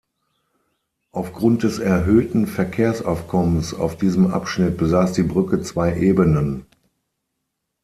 [1.11, 6.65] Aufgrund des erhöhten Verkehrsaufkommens auf diesem Abschnitt besaß die Brücke zwei Ebenen.